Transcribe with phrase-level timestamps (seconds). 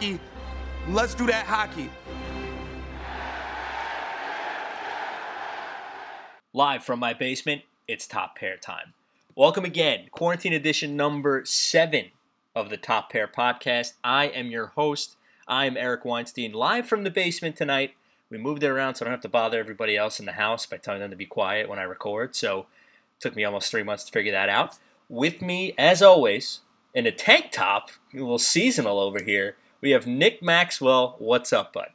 [0.00, 0.18] hockey,
[0.88, 1.90] let's do that hockey.
[6.54, 8.94] Live from my basement, it's Top Pair time.
[9.34, 12.06] Welcome again, quarantine edition number seven
[12.56, 13.92] of the Top Pair podcast.
[14.02, 15.16] I am your host.
[15.46, 17.92] I am Eric Weinstein, live from the basement tonight.
[18.30, 20.64] We moved it around so I don't have to bother everybody else in the house
[20.64, 22.34] by telling them to be quiet when I record.
[22.34, 24.78] So it took me almost three months to figure that out.
[25.10, 26.60] With me, as always,
[26.94, 31.16] in a tank top, a little seasonal over here, we have Nick Maxwell.
[31.18, 31.88] What's up, bud?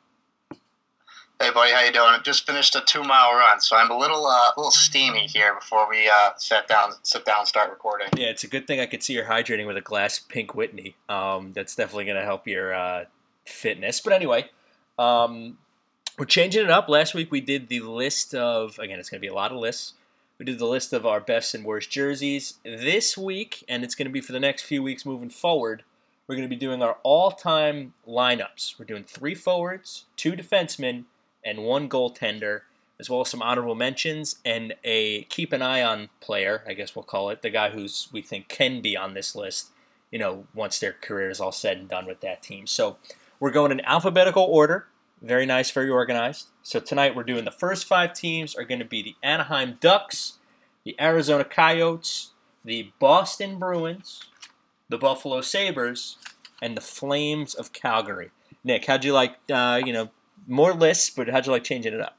[1.40, 2.08] Hey, buddy, how you doing?
[2.08, 5.54] I just finished a two-mile run, so I'm a little, uh, a little steamy here
[5.54, 8.08] before we uh, sit down, sit down, and start recording.
[8.16, 10.96] Yeah, it's a good thing I could see you're hydrating with a glass Pink Whitney.
[11.10, 13.06] Um, that's definitely going to help your uh,
[13.46, 14.00] fitness.
[14.00, 14.50] But anyway,
[14.98, 15.58] um,
[16.18, 16.88] we're changing it up.
[16.88, 19.58] Last week we did the list of again, it's going to be a lot of
[19.58, 19.94] lists.
[20.40, 24.08] We did the list of our best and worst jerseys this week, and it's going
[24.08, 25.84] to be for the next few weeks moving forward.
[26.28, 28.80] We're going to be doing our all-time lineups.
[28.80, 31.04] We're doing three forwards, two defensemen,
[31.44, 32.62] and one goaltender,
[33.00, 36.64] as well as some honorable mentions and a keep an eye on player.
[36.68, 39.68] I guess we'll call it the guy who's we think can be on this list.
[40.10, 42.66] You know, once their career is all said and done with that team.
[42.66, 42.98] So
[43.40, 44.88] we're going in alphabetical order.
[45.22, 46.48] Very nice, very organized.
[46.64, 50.40] So tonight we're doing the first five teams are going to be the Anaheim Ducks,
[50.84, 52.32] the Arizona Coyotes,
[52.64, 54.24] the Boston Bruins,
[54.90, 56.18] the Buffalo Sabres,
[56.62, 58.32] and the Flames of Calgary.
[58.64, 60.10] Nick, how'd you like, uh, you know,
[60.48, 62.18] more lists, but how'd you like changing it up?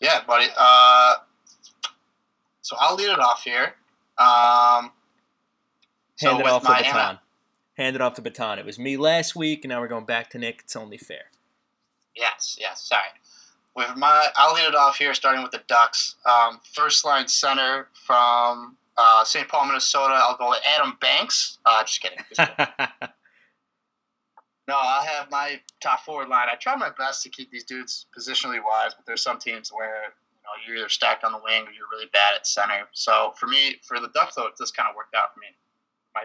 [0.00, 0.46] Yeah, buddy.
[0.56, 1.14] Uh,
[2.62, 3.74] so I'll lead it off here.
[4.18, 4.92] Um,
[6.16, 7.18] so Hand it off the baton.
[7.76, 8.58] Hand it off the baton.
[8.58, 10.62] It was me last week, and now we're going back to Nick.
[10.64, 11.30] It's only fair.
[12.14, 12.82] Yes, yes.
[12.82, 13.02] Sorry.
[13.76, 16.16] With my, I'll lead it off here, starting with the Ducks.
[16.24, 19.46] Um, first line center from uh, St.
[19.48, 20.14] Paul, Minnesota.
[20.14, 21.58] I'll go with Adam Banks.
[21.66, 22.18] Uh, just kidding.
[22.34, 22.66] Just kidding.
[24.68, 26.48] no, I have my top forward line.
[26.50, 30.04] I try my best to keep these dudes positionally wise, but there's some teams where
[30.04, 32.88] you know you're either stacked on the wing or you're really bad at center.
[32.92, 35.48] So for me, for the Ducks, though, it just kind of worked out for me
[36.14, 36.22] My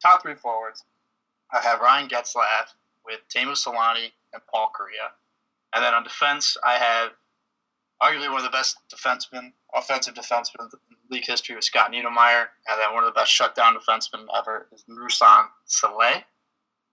[0.00, 0.84] top three forwards,
[1.52, 2.74] I have Ryan Getzlaf
[3.04, 5.10] with Teemu Selanne and Paul Kariya.
[5.76, 7.10] And then on defense, I have
[8.02, 12.46] arguably one of the best defensemen, offensive defensemen in league history with Scott Niedermayer.
[12.66, 16.24] And then one of the best shutdown defensemen ever is Ruslan Salei.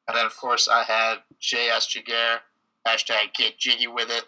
[0.10, 1.88] And then, of course, I had J.S.
[1.88, 2.40] Giguere,
[2.86, 4.26] hashtag get jiggy with it.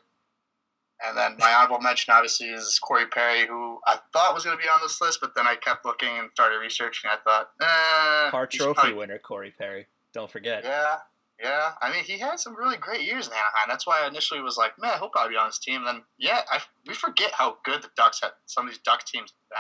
[1.06, 4.64] And then my honorable mention, obviously, is Corey Perry, who I thought was going to
[4.64, 7.12] be on this list, but then I kept looking and started researching.
[7.12, 8.30] I thought, eh.
[8.30, 8.94] Hart Trophy probably...
[8.94, 9.88] winner, Corey Perry.
[10.14, 10.64] Don't forget.
[10.64, 10.96] Yeah,
[11.42, 11.72] yeah.
[11.82, 13.68] I mean, he had some really great years in Anaheim.
[13.68, 15.78] That's why I initially was like, man, he'll probably be on this team.
[15.78, 18.32] And then, yeah, I, we forget how good the Ducks had.
[18.46, 19.60] Some of these Duck teams been.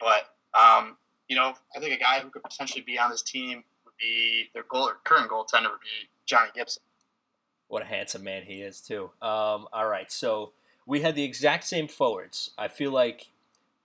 [0.00, 0.96] But, um,
[1.28, 4.48] you know, I think a guy who could potentially be on this team would be
[4.54, 6.82] their goal, current goaltender would be Johnny Gibson.
[7.68, 9.10] What a handsome man he is, too.
[9.20, 10.52] Um, all right, so
[10.86, 12.52] we had the exact same forwards.
[12.56, 13.26] I feel like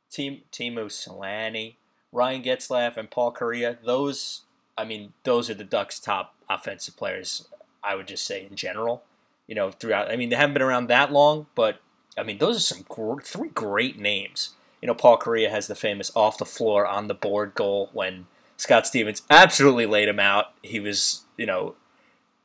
[0.09, 1.75] Team Teemu Selanne,
[2.11, 3.77] Ryan Getzlaf, and Paul Kariya.
[3.83, 4.43] Those,
[4.77, 7.47] I mean, those are the Ducks' top offensive players.
[7.83, 9.03] I would just say in general.
[9.47, 10.09] You know, throughout.
[10.09, 11.79] I mean, they haven't been around that long, but
[12.17, 14.53] I mean, those are some gr- three great names.
[14.81, 18.27] You know, Paul Kariya has the famous off the floor on the board goal when
[18.57, 20.53] Scott Stevens absolutely laid him out.
[20.61, 21.75] He was, you know,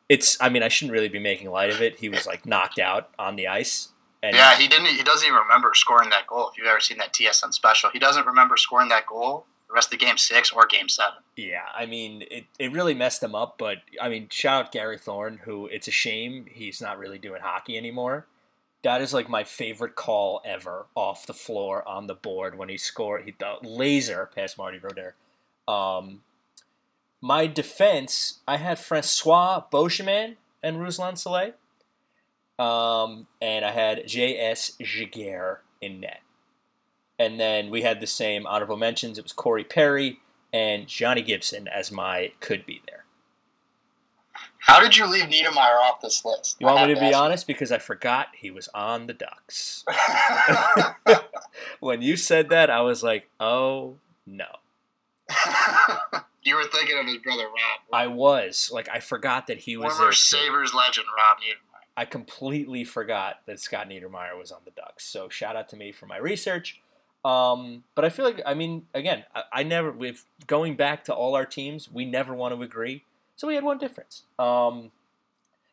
[0.09, 0.37] it's.
[0.41, 1.99] I mean, I shouldn't really be making light of it.
[1.99, 3.89] He was like knocked out on the ice.
[4.23, 4.87] And yeah, he didn't.
[4.87, 6.49] He doesn't even remember scoring that goal.
[6.49, 9.93] If you've ever seen that TSN special, he doesn't remember scoring that goal the rest
[9.93, 11.19] of game six or game seven.
[11.37, 13.57] Yeah, I mean, it, it really messed him up.
[13.59, 17.43] But I mean, shout out Gary Thorne, who it's a shame he's not really doing
[17.43, 18.27] hockey anymore.
[18.83, 22.77] That is like my favorite call ever off the floor on the board when he
[22.77, 23.25] scored.
[23.25, 25.15] He the laser past Marty Brodeur.
[25.67, 26.23] Um,
[27.21, 31.55] my defense, I had Francois Beauchemin and Ruslan Salei.
[32.63, 34.73] Um, and I had J.S.
[34.81, 36.21] Giguere in net.
[37.19, 39.19] And then we had the same honorable mentions.
[39.19, 40.21] It was Corey Perry
[40.53, 43.05] and Johnny Gibson as my could be there.
[44.61, 46.57] How did you leave Niedermayer off this list?
[46.61, 47.47] You want me to, to be honest?
[47.47, 49.85] Because I forgot he was on the Ducks.
[51.81, 54.47] when you said that, I was like, oh no.
[56.49, 57.81] You were thinking of his brother Rob.
[57.93, 61.83] I was like, I forgot that he was former Sabres legend Rob Niedermayer.
[61.95, 65.05] I completely forgot that Scott Niedermayer was on the Ducks.
[65.05, 66.81] So shout out to me for my research.
[67.29, 71.15] Um, but I feel like, I mean, again, I, I never, with going back to
[71.15, 73.05] all our teams, we never want to agree.
[73.37, 74.23] So we had one difference.
[74.39, 74.93] Um,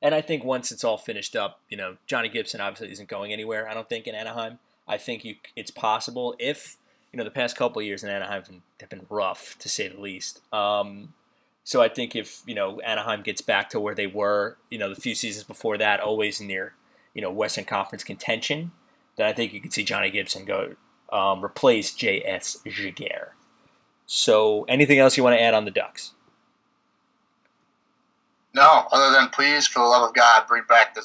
[0.01, 3.31] and I think once it's all finished up, you know, Johnny Gibson obviously isn't going
[3.31, 3.69] anywhere.
[3.69, 4.59] I don't think in Anaheim.
[4.85, 6.77] I think you, it's possible if
[7.11, 9.87] you know the past couple years in Anaheim have been, have been rough to say
[9.87, 10.41] the least.
[10.53, 11.13] Um,
[11.63, 14.93] so I think if you know Anaheim gets back to where they were, you know
[14.93, 16.73] the few seasons before that, always near
[17.13, 18.73] you know Western Conference contention,
[19.15, 20.75] then I think you could see Johnny Gibson go
[21.15, 22.57] um, replace J.S.
[22.65, 23.29] Giguere.
[24.05, 26.11] So anything else you want to add on the Ducks?
[28.53, 31.01] No, other than please, for the love of God, bring back the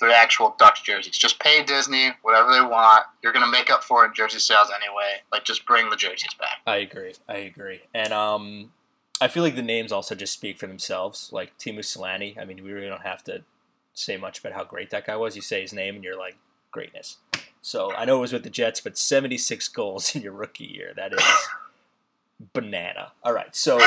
[0.00, 1.16] the actual Ducks jerseys.
[1.16, 3.04] Just pay Disney whatever they want.
[3.22, 5.22] You're gonna make up for it in jersey sales anyway.
[5.32, 6.58] Like, just bring the jerseys back.
[6.66, 7.14] I agree.
[7.28, 7.82] I agree.
[7.94, 8.72] And um,
[9.20, 11.30] I feel like the names also just speak for themselves.
[11.32, 12.38] Like Teemu Selanne.
[12.38, 13.44] I mean, we really don't have to
[13.94, 15.36] say much about how great that guy was.
[15.36, 16.36] You say his name, and you're like,
[16.70, 17.18] greatness.
[17.64, 20.92] So I know it was with the Jets, but 76 goals in your rookie year.
[20.94, 21.24] That is
[22.52, 23.12] banana.
[23.22, 23.80] All right, so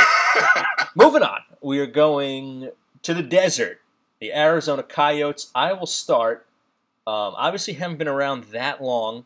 [0.95, 1.41] moving on.
[1.61, 2.71] We are going
[3.03, 3.81] to the desert,
[4.19, 5.51] the Arizona Coyotes.
[5.53, 6.47] I will start.
[7.05, 9.25] Um, obviously, haven't been around that long.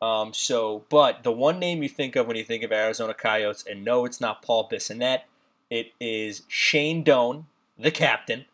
[0.00, 3.64] Um, so, but the one name you think of when you think of Arizona Coyotes,
[3.70, 5.22] and no, it's not Paul Bissonnette.
[5.68, 7.46] It is Shane Doan,
[7.78, 8.46] the captain.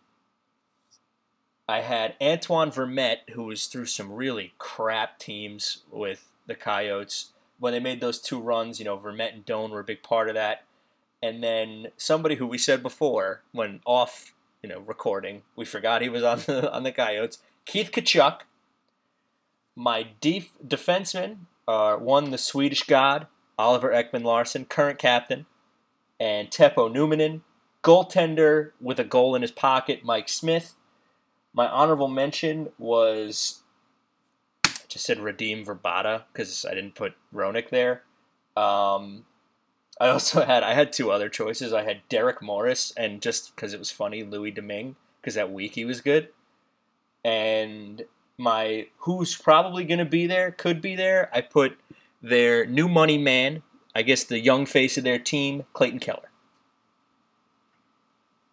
[1.71, 7.31] I had Antoine Vermette, who was through some really crap teams with the Coyotes.
[7.61, 10.29] When they made those two runs, you know, Vermette and Doan were a big part
[10.29, 10.65] of that.
[11.23, 14.35] And then somebody who we said before, when off,
[14.65, 17.39] you know, recording, we forgot he was on the on the Coyotes.
[17.67, 18.41] Keith Tkachuk,
[19.77, 25.47] my def- defenseman, one the Swedish God, Oliver Ekman Larsson, current captain,
[26.19, 27.43] and Teppo Numminen,
[27.85, 30.75] goaltender with a goal in his pocket, Mike Smith.
[31.53, 33.63] My honorable mention was
[34.65, 38.03] I just said Radim Vrbata because I didn't put Roenick there.
[38.57, 39.25] Um,
[40.01, 41.73] I also had I had two other choices.
[41.73, 45.75] I had Derek Morris and just because it was funny, Louis Domingue because that week
[45.75, 46.29] he was good,
[47.25, 48.05] and
[48.39, 51.29] my who's probably going to be there could be there.
[51.33, 51.79] I put
[52.23, 53.63] their new money man,
[53.95, 56.30] I guess the young face of their team, Clayton Keller.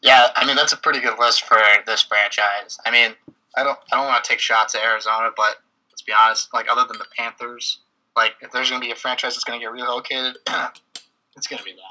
[0.01, 2.77] Yeah, I mean that's a pretty good list for this franchise.
[2.85, 3.13] I mean,
[3.55, 5.57] I don't I don't want to take shots at Arizona, but
[5.91, 6.53] let's be honest.
[6.53, 7.79] Like other than the Panthers,
[8.15, 10.37] like if there's going to be a franchise that's going to get relocated,
[11.35, 11.81] it's going to be them.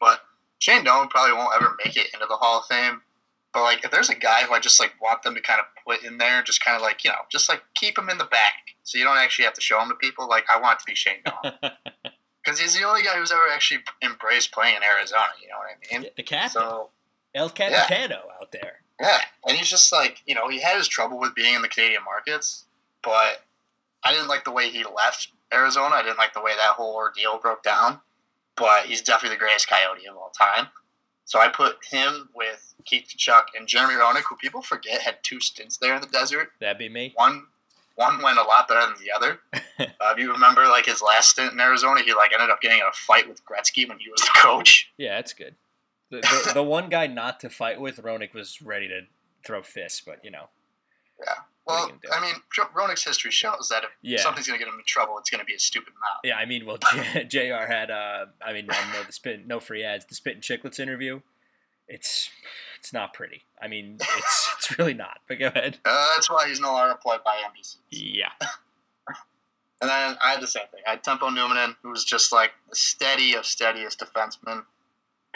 [0.00, 0.20] But
[0.58, 3.02] Shane Doan probably won't ever make it into the Hall of Fame.
[3.52, 5.66] But like if there's a guy who I just like want them to kind of
[5.86, 8.24] put in there, just kind of like you know, just like keep him in the
[8.24, 10.28] back, so you don't actually have to show him to people.
[10.28, 11.52] Like I want it to be Shane Doan.
[12.44, 15.32] Because he's the only guy who's ever actually embraced playing in Arizona.
[15.42, 16.10] You know what I mean?
[16.16, 16.90] The captain, So
[17.36, 18.80] El Capitano, out there.
[19.00, 21.68] Yeah, and he's just like you know he had his trouble with being in the
[21.68, 22.64] Canadian markets,
[23.02, 23.44] but
[24.02, 25.96] I didn't like the way he left Arizona.
[25.96, 28.00] I didn't like the way that whole ordeal broke down.
[28.56, 30.68] But he's definitely the greatest Coyote of all time.
[31.26, 35.40] So I put him with Keith Tkachuk and Jeremy Roenick, who people forget had two
[35.40, 36.52] stints there in the desert.
[36.60, 37.12] That'd be me.
[37.16, 37.46] One
[37.96, 39.40] one went a lot better than the other.
[39.78, 42.78] uh, if you remember, like his last stint in Arizona, he like ended up getting
[42.78, 44.90] in a fight with Gretzky when he was the coach.
[44.96, 45.54] Yeah, that's good.
[46.10, 49.00] The, the, the one guy not to fight with, Roenick was ready to
[49.44, 50.48] throw fists, but you know.
[51.20, 51.32] Yeah.
[51.66, 52.08] Well, you gonna do?
[52.12, 52.34] I mean,
[52.76, 54.18] Roenick's history shows that if Yeah.
[54.20, 56.20] something's going to get him in trouble, it's going to be a stupid mouth.
[56.22, 57.66] Yeah, I mean, well, J- Jr.
[57.66, 60.04] had, uh, I mean, I know the spit, no free ads.
[60.06, 61.22] The Spit and Chicklets interview,
[61.88, 62.30] it's,
[62.78, 63.42] it's not pretty.
[63.60, 65.18] I mean, it's, it's really not.
[65.26, 65.78] But go ahead.
[65.84, 67.76] Uh, that's why he's no longer employed by NBC.
[67.90, 68.28] Yeah,
[69.80, 70.80] And then I had the same thing.
[70.86, 74.62] I had Teppo Numminen, who was just like the steady of steadiest defenseman.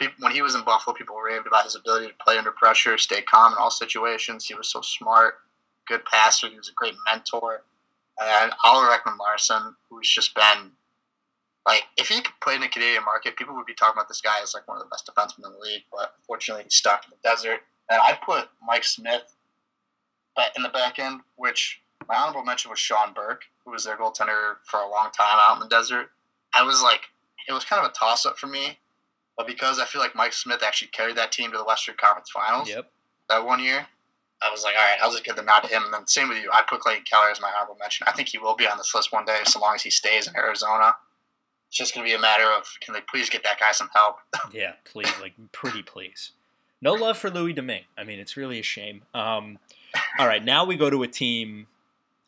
[0.00, 2.96] People, when he was in Buffalo, people raved about his ability to play under pressure,
[2.96, 4.46] stay calm in all situations.
[4.46, 5.34] He was so smart,
[5.86, 6.48] good passer.
[6.48, 7.62] He was a great mentor.
[8.18, 10.72] And Oliver Ekman Larsson, who's just been
[11.66, 14.22] like, if he could play in the Canadian market, people would be talking about this
[14.22, 15.84] guy as like one of the best defensemen in the league.
[15.92, 17.60] But unfortunately, he's stuck in the desert.
[17.90, 19.36] And I put Mike Smith
[20.56, 24.54] in the back end, which my honorable mention was Sean Burke, who was their goaltender
[24.64, 26.10] for a long time out in the desert.
[26.54, 27.02] I was like,
[27.46, 28.78] it was kind of a toss up for me,
[29.40, 32.28] but because I feel like Mike Smith actually carried that team to the Western Conference
[32.28, 32.92] Finals yep.
[33.30, 33.86] that one year,
[34.42, 35.82] I was like, all right, I'll just give the nod to him.
[35.82, 38.06] And then same with you, I put Clayton Keller as my honorable mention.
[38.06, 40.28] I think he will be on this list one day, so long as he stays
[40.28, 40.94] in Arizona.
[41.68, 43.88] It's just going to be a matter of can they please get that guy some
[43.94, 44.16] help?
[44.52, 46.32] Yeah, please, like, pretty please.
[46.82, 47.84] No love for Louis Domingue.
[47.96, 49.00] I mean, it's really a shame.
[49.14, 49.58] Um,
[50.18, 51.66] all right, now we go to a team.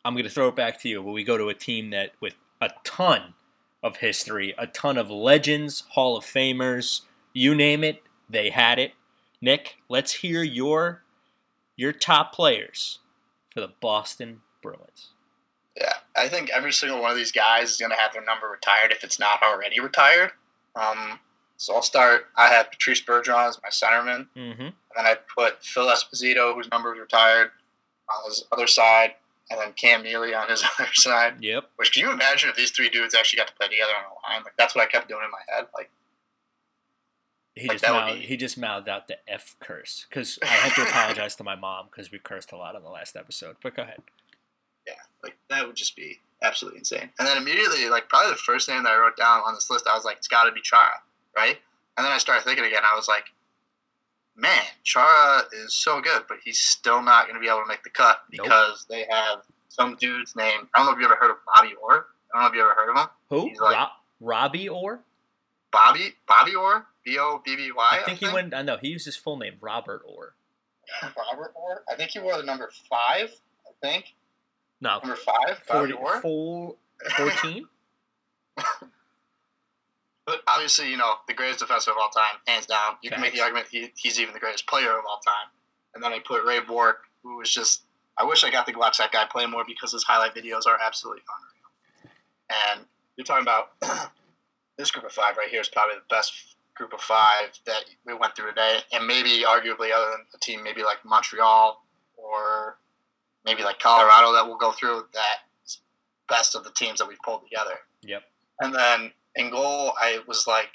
[0.03, 2.13] I'm going to throw it back to you, but we go to a team that
[2.19, 3.35] with a ton
[3.83, 7.01] of history, a ton of legends, Hall of Famers,
[7.33, 8.93] you name it, they had it.
[9.41, 11.03] Nick, let's hear your
[11.75, 12.99] your top players
[13.53, 15.09] for the Boston Bruins.
[15.75, 18.47] Yeah, I think every single one of these guys is going to have their number
[18.47, 20.31] retired if it's not already retired.
[20.75, 21.19] Um,
[21.57, 22.27] so I'll start.
[22.37, 24.61] I have Patrice Bergeron as my centerman, Mm-hmm.
[24.61, 27.49] and then I put Phil Esposito, whose number is retired,
[28.07, 29.15] on his other side.
[29.49, 31.35] And then Cam Neely on his other side.
[31.41, 31.65] Yep.
[31.75, 34.33] Which can you imagine if these three dudes actually got to play together on a
[34.33, 34.43] line?
[34.43, 35.67] Like that's what I kept doing in my head.
[35.75, 35.89] Like
[37.55, 40.73] He Like, just mouthed, be- he just mouthed out the F curse because I had
[40.75, 43.57] to apologize to my mom because we cursed a lot on the last episode.
[43.61, 44.01] But go ahead.
[44.87, 47.09] yeah, like that would just be absolutely insane.
[47.19, 49.87] And then immediately, like probably the first name that I wrote down on this list,
[49.87, 50.89] I was like, it's got to be Chara,
[51.35, 51.57] right?
[51.97, 52.81] And then I started thinking again.
[52.83, 53.25] I was like,
[54.35, 57.83] man, Chara is so good, but he's still not going to be able to make
[57.83, 58.45] the cut Nope.
[58.45, 60.67] because they have some dude's name.
[60.75, 62.07] I don't know if you ever heard of Bobby Orr.
[62.33, 63.07] I don't know if you ever heard of him.
[63.29, 63.47] Who?
[63.49, 63.87] He's like- Ro-
[64.19, 64.99] Robbie Orr?
[65.71, 67.99] Bobby Bobby Orr, B O B B Y.
[67.99, 68.53] I think he went.
[68.53, 70.35] I know he used his full name, Robert Orr.
[71.01, 71.83] Robert Orr.
[71.91, 73.31] I think he wore the number five.
[73.67, 74.13] I think
[74.81, 75.61] No, number five.
[75.67, 76.21] Bobby 40, Orr.
[76.21, 76.77] full
[77.17, 77.65] 14?
[80.25, 82.95] But obviously, you know, the greatest defensive of all time, hands down.
[83.01, 85.49] You can make the argument he, he's even the greatest player of all time.
[85.93, 87.83] And then I put Ray Bourque, who was just,
[88.17, 90.77] I wish I got to watch that guy play more because his highlight videos are
[90.83, 92.13] absolutely unreal.
[92.75, 92.85] And
[93.17, 93.71] you're talking about
[94.77, 96.33] this group of five right here is probably the best
[96.73, 98.79] group of five that we went through today.
[98.93, 101.83] And maybe, arguably, other than a team maybe like Montreal
[102.15, 102.77] or
[103.45, 105.37] maybe like Colorado that we'll go through, that
[106.29, 107.75] best of the teams that we've pulled together.
[108.03, 108.23] Yep.
[108.61, 110.69] And then in goal, I was like,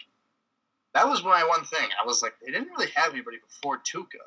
[0.95, 1.89] that was my one thing.
[2.03, 4.25] I was like, they didn't really have anybody before Tuukka.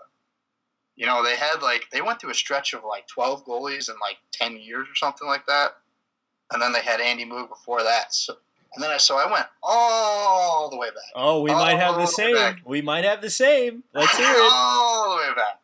[0.96, 3.96] You know, they had like they went through a stretch of like twelve goalies in
[4.02, 5.72] like ten years or something like that,
[6.52, 8.14] and then they had Andy Moog before that.
[8.14, 8.36] So,
[8.76, 12.02] and then I so I went all the way back, Oh, we might have Oh,
[12.02, 12.36] the same.
[12.36, 12.58] back.
[12.66, 13.84] We might have the same.
[13.94, 14.52] Let's hear it.
[14.54, 15.60] all the way back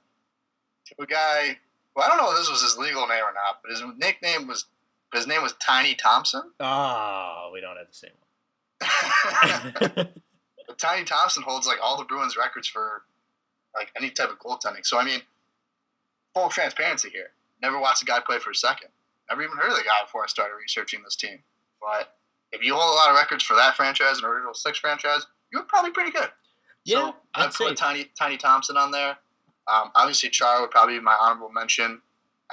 [0.88, 1.58] to a guy.
[1.96, 4.48] Well, I don't know if this was his legal name or not, but his nickname
[4.48, 4.66] was
[5.14, 6.44] his name was Tiny Thompson.
[6.60, 8.27] Ah, we don't have the same one.
[10.78, 13.04] Tiny Thompson holds like all the Bruins records for
[13.76, 14.86] like any type of goaltending.
[14.86, 15.22] So I mean,
[16.34, 17.32] full transparency here.
[17.62, 18.90] Never watched a guy play for a second.
[19.30, 21.40] Never even heard of the guy before I started researching this team.
[21.82, 22.16] But
[22.52, 25.64] if you hold a lot of records for that franchise, an original six franchise, you're
[25.64, 26.30] probably pretty good.
[26.86, 29.18] Yeah, so I I'd put Tiny Tiny Thompson on there.
[29.68, 32.02] Um, obviously, Char would probably be my honorable mention,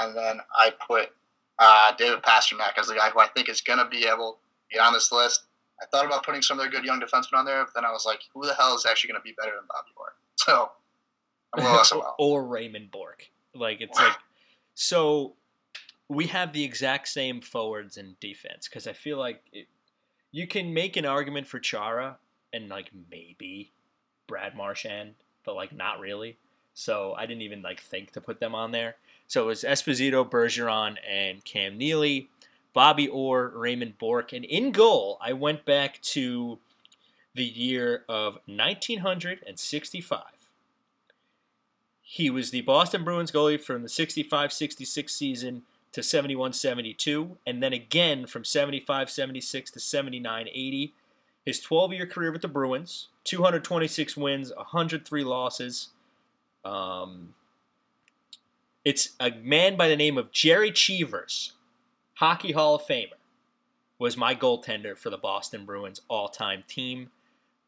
[0.00, 1.10] and then I put
[1.58, 4.38] uh, David Pastrnak as the guy who I think is going to be able
[4.70, 5.44] to get on this list.
[5.84, 7.92] I thought about putting some of their good young defensemen on there, but then I
[7.92, 10.14] was like, who the hell is actually going to be better than Bobby Orr?
[10.36, 10.72] So
[11.54, 13.30] I'm a little or Raymond Bourque.
[13.54, 14.16] Like it's like
[14.74, 15.34] so
[16.08, 19.68] we have the exact same forwards and defense because I feel like it,
[20.32, 22.18] you can make an argument for Chara
[22.52, 23.72] and like maybe
[24.26, 25.14] Brad Marchand,
[25.44, 26.36] but like not really.
[26.74, 28.96] So I didn't even like think to put them on there.
[29.28, 32.28] So it was Esposito, Bergeron, and Cam Neely,
[32.74, 36.58] Bobby Orr, Raymond Bourque, and in goal I went back to
[37.34, 40.22] the year of 1965.
[42.02, 45.62] He was the Boston Bruins goalie from the 65 66 season
[45.92, 50.94] to 71 72, and then again from 75 76 to 79 80.
[51.46, 55.88] His 12 year career with the Bruins 226 wins, 103 losses.
[56.64, 57.34] Um,
[58.84, 61.52] it's a man by the name of Jerry Cheevers,
[62.14, 63.18] Hockey Hall of Famer,
[63.98, 67.10] was my goaltender for the Boston Bruins all time team.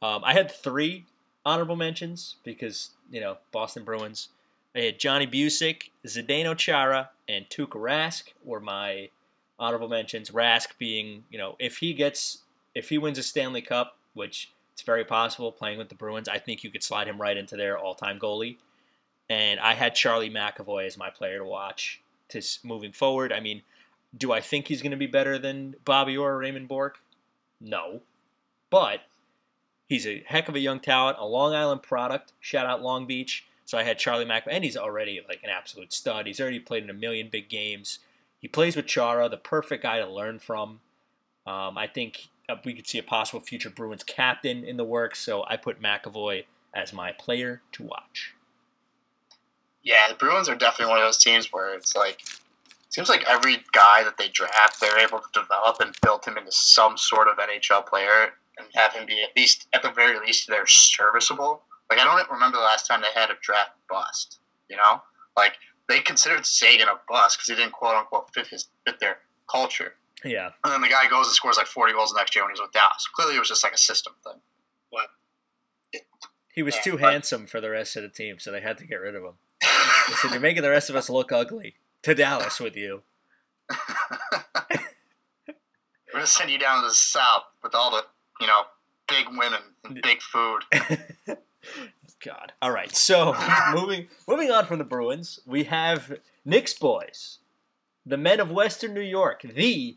[0.02, 1.06] Um, I had three
[1.44, 4.28] honorable mentions because you know Boston Bruins.
[4.74, 9.08] I had Johnny Bucyk, Zdeno Chara, and Tuukka Rask were my
[9.58, 10.30] honorable mentions.
[10.30, 12.42] Rask being you know if he gets
[12.74, 16.38] if he wins a Stanley Cup, which it's very possible playing with the Bruins, I
[16.38, 18.58] think you could slide him right into their all time goalie.
[19.30, 23.32] And I had Charlie McAvoy as my player to watch to moving forward.
[23.32, 23.62] I mean,
[24.16, 26.98] do I think he's going to be better than Bobby Orr Raymond Bourque?
[27.60, 28.02] No,
[28.70, 29.00] but
[29.86, 32.32] He's a heck of a young talent, a Long Island product.
[32.40, 33.46] Shout out Long Beach.
[33.64, 36.26] So I had Charlie Mack, and he's already like an absolute stud.
[36.26, 38.00] He's already played in a million big games.
[38.40, 40.80] He plays with Chara, the perfect guy to learn from.
[41.46, 45.20] Um, I think uh, we could see a possible future Bruins captain in the works.
[45.20, 46.44] So I put McAvoy
[46.74, 48.34] as my player to watch.
[49.82, 52.22] Yeah, the Bruins are definitely one of those teams where it's like
[52.88, 56.52] seems like every guy that they draft, they're able to develop and build him into
[56.52, 60.46] some sort of NHL player and have him be at least, at the very least,
[60.48, 61.62] they're serviceable.
[61.90, 64.40] Like I don't remember the last time they had a draft bust.
[64.68, 65.00] You know,
[65.36, 65.52] like
[65.88, 69.18] they considered Seguin a bust because he didn't quote unquote fit his fit their
[69.50, 69.94] culture.
[70.24, 70.50] Yeah.
[70.64, 72.60] And then the guy goes and scores like forty goals the next year when he's
[72.60, 73.06] with Dallas.
[73.14, 74.40] Clearly, it was just like a system thing.
[74.90, 76.02] But
[76.54, 78.78] He was Yeah, too but- handsome for the rest of the team, so they had
[78.78, 79.34] to get rid of him.
[79.60, 81.76] They said, You're making the rest of us look ugly.
[82.06, 83.02] To Dallas with you.
[83.68, 83.76] We're
[86.12, 88.04] gonna send you down to the south with all the,
[88.40, 88.62] you know,
[89.08, 90.60] big women and big food.
[92.24, 92.52] God.
[92.62, 92.94] All right.
[92.94, 93.34] So
[93.74, 97.40] moving moving on from the Bruins, we have Nick's boys,
[98.06, 99.96] the men of Western New York, the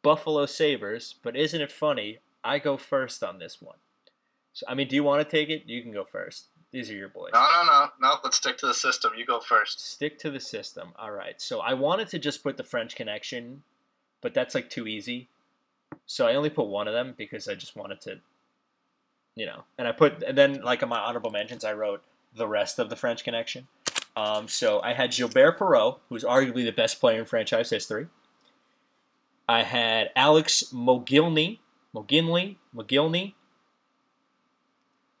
[0.00, 1.14] Buffalo Sabres.
[1.22, 2.20] But isn't it funny?
[2.42, 3.76] I go first on this one.
[4.54, 5.64] So, I mean, do you want to take it?
[5.66, 6.46] You can go first.
[6.74, 7.30] These are your boys.
[7.32, 8.16] No, no, no, no.
[8.24, 9.12] Let's stick to the system.
[9.16, 9.92] You go first.
[9.92, 10.88] Stick to the system.
[10.98, 11.40] All right.
[11.40, 13.62] So I wanted to just put the French Connection,
[14.20, 15.28] but that's like too easy.
[16.06, 18.18] So I only put one of them because I just wanted to,
[19.36, 19.62] you know.
[19.78, 22.02] And I put and then like in my honorable mentions, I wrote
[22.34, 23.68] the rest of the French Connection.
[24.16, 28.08] Um, so I had Gilbert Perreault, who's arguably the best player in franchise history.
[29.48, 31.60] I had Alex Mogilny,
[31.94, 33.34] Mogilny, Mogilny,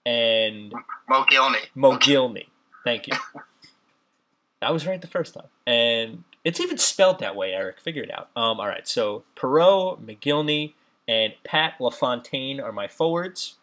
[0.06, 0.72] and
[1.08, 1.66] Mo Gilney.
[1.76, 2.46] Mogilny.
[2.84, 3.14] Thank you.
[4.62, 7.52] I was right the first time, and it's even spelled that way.
[7.52, 8.30] Eric, figure it out.
[8.34, 10.74] Um, all right, so Perreault, McGillney,
[11.06, 13.56] and Pat LaFontaine are my forwards.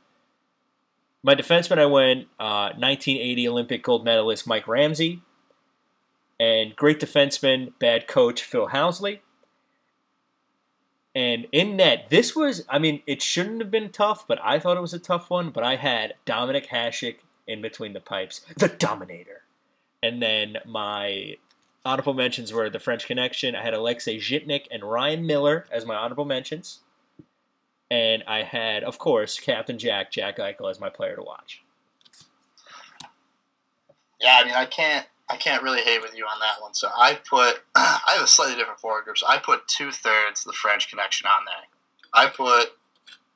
[1.23, 5.21] My defenseman, I went uh, 1980 Olympic gold medalist Mike Ramsey,
[6.39, 9.19] and great defenseman, bad coach Phil Housley.
[11.13, 14.77] And in net, this was, I mean, it shouldn't have been tough, but I thought
[14.77, 15.49] it was a tough one.
[15.49, 19.41] But I had Dominic Hasek in between the pipes, the Dominator.
[20.01, 21.35] And then my
[21.83, 23.55] honorable mentions were the French Connection.
[23.55, 26.79] I had Alexei Zhitnik and Ryan Miller as my honorable mentions.
[27.89, 31.61] And I had, of course, Captain Jack, Jack Eichel, as my player to watch.
[34.21, 36.73] Yeah, I mean, I can't, I can't really hate with you on that one.
[36.73, 39.17] So I put, I have a slightly different forward group.
[39.17, 41.63] So I put two thirds the French Connection on there.
[42.13, 42.73] I put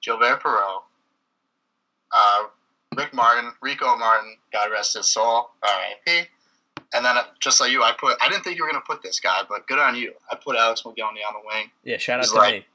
[0.04, 0.82] Gilbert Perreault,
[2.12, 2.44] uh,
[2.98, 6.28] Rick Martin, Rico Martin, God rest his soul, R.I.P.
[6.94, 8.18] And then, uh, just like you, I put.
[8.22, 10.14] I didn't think you were going to put this guy, but good on you.
[10.32, 11.72] I put Alex McGillney on the wing.
[11.84, 12.66] Yeah, shout out He's to like- me.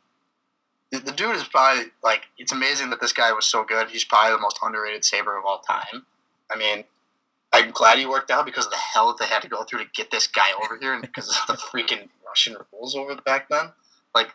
[0.92, 2.22] The, the dude is probably like.
[2.36, 3.88] It's amazing that this guy was so good.
[3.88, 6.04] He's probably the most underrated saber of all time.
[6.50, 6.84] I mean,
[7.52, 9.80] I'm glad he worked out because of the hell that they had to go through
[9.80, 13.48] to get this guy over here, and because of the freaking Russian rules over back
[13.48, 13.70] then.
[14.14, 14.28] Like,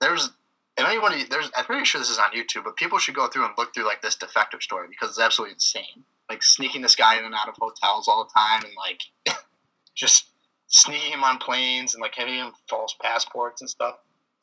[0.00, 0.30] there's.
[0.78, 3.44] If anybody, there's, I'm pretty sure this is on YouTube, but people should go through
[3.44, 6.02] and look through like this defective story because it's absolutely insane.
[6.30, 9.36] Like sneaking this guy in and out of hotels all the time, and like
[9.94, 10.28] just
[10.68, 13.96] sneaking him on planes and like having him false passports and stuff.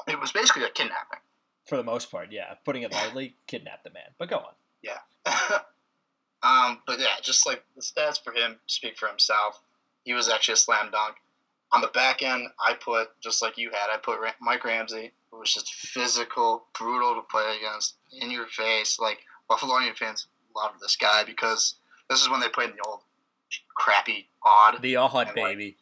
[0.08, 1.20] It was basically a kidnapping.
[1.66, 2.54] For the most part, yeah.
[2.64, 4.12] Putting it lightly, kidnapped the man.
[4.20, 4.54] But go on.
[6.44, 9.62] um, but yeah, just like the stats for him speak for himself.
[10.04, 11.16] He was actually a slam dunk.
[11.72, 13.94] On the back end, I put just like you had.
[13.94, 19.00] I put Mike Ramsey, who was just physical, brutal to play against, in your face.
[19.00, 21.76] Like Buffalonian fans loved this guy because
[22.10, 23.02] this is when they played in the old
[23.76, 24.82] crappy Aud.
[24.82, 25.78] The Aud hot And, like, baby.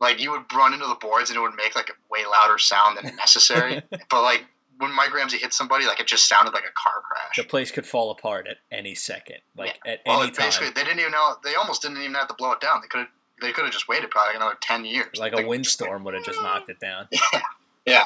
[0.00, 2.58] like you would run into the boards and it would make like a way louder
[2.58, 3.80] sound than necessary.
[4.10, 4.44] but like
[4.78, 7.36] when Mike Ramsey hit somebody, like it just sounded like a car crash.
[7.36, 9.38] The place could fall apart at any second.
[9.56, 10.74] Like at well, any it basically, time.
[10.74, 11.36] they didn't even know.
[11.42, 12.80] They almost didn't even have to blow it down.
[12.82, 13.08] They could have.
[13.40, 15.18] They could have just waited probably another ten years.
[15.18, 17.08] Like a windstorm would have just knocked it down.
[17.10, 17.40] Yeah,
[17.84, 18.04] yeah.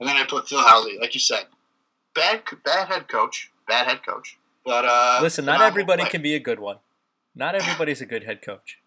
[0.00, 1.44] and then I put Phil Housley, like you said,
[2.14, 4.38] bad, bad head coach, bad head coach.
[4.64, 6.78] But uh, Listen, not everybody can be a good one.
[7.34, 8.78] Not everybody's a good head coach.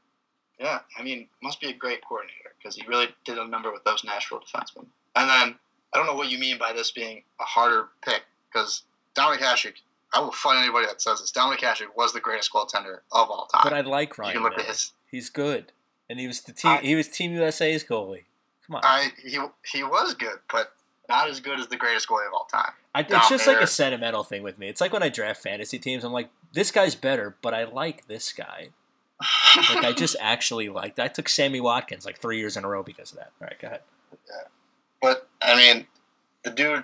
[0.59, 3.83] Yeah, I mean, must be a great coordinator because he really did a number with
[3.83, 4.85] those Nashville defensemen.
[5.15, 5.55] And then
[5.95, 9.75] I don't know what you mean by this being a harder pick because Dominic Hasek,
[10.13, 11.31] I will fight anybody that says this.
[11.31, 13.61] Dominic Hasek was the greatest goaltender of all time.
[13.63, 14.63] But I like you Ryan can look Miller.
[14.63, 14.91] at his.
[15.09, 15.71] He's good,
[16.09, 16.71] and he was the team.
[16.71, 18.23] I- he was Team USA's goalie.
[18.67, 18.81] Come on.
[18.83, 19.39] I he
[19.71, 20.73] he was good, but
[21.07, 22.73] not as good as the greatest goalie of all time.
[22.93, 24.67] I, it's just like a sentimental thing with me.
[24.67, 26.03] It's like when I draft fantasy teams.
[26.03, 28.69] I'm like, this guy's better, but I like this guy.
[29.73, 30.99] Like I just actually liked.
[30.99, 33.31] I took Sammy Watkins like three years in a row because of that.
[33.39, 33.81] All right, go ahead.
[35.05, 35.85] But I mean,
[36.43, 36.83] the dude